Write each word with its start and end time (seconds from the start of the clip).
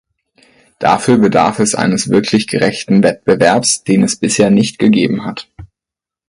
Dafür 0.79 1.19
bedarf 1.19 1.59
es 1.59 1.75
eines 1.75 2.09
wirklich 2.09 2.47
gerechten 2.47 3.03
Wettbewerbs, 3.03 3.83
den 3.83 4.01
es 4.01 4.15
bisher 4.15 4.49
nicht 4.49 4.79
gegeben 4.79 5.25
hat. 5.25 5.47